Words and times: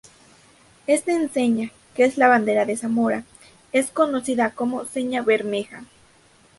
Esta 0.87 1.11
enseña, 1.11 1.69
que 1.93 2.05
es 2.05 2.17
la 2.17 2.27
bandera 2.27 2.65
de 2.65 2.75
Zamora, 2.75 3.23
es 3.71 3.91
conocida 3.91 4.49
como 4.49 4.85
"Seña 4.85 5.21
Bermeja". 5.21 5.83